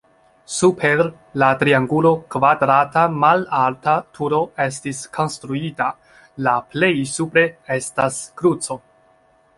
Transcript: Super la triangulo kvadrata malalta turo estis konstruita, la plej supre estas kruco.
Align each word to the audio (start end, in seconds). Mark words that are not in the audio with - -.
Super 0.51 1.01
la 1.41 1.49
triangulo 1.63 2.11
kvadrata 2.35 3.03
malalta 3.25 3.95
turo 4.19 4.39
estis 4.67 5.03
konstruita, 5.19 5.91
la 6.49 6.55
plej 6.73 6.93
supre 7.19 7.45
estas 7.81 8.21
kruco. 8.41 8.81